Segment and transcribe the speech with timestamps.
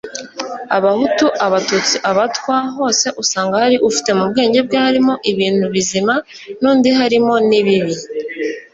[0.77, 6.13] abahutu abatutsi abatwa, hose uzasanga hari ufite mu bwenge bwe harimo ibintu bizima
[6.61, 7.95] n'undi harimo n'ibibi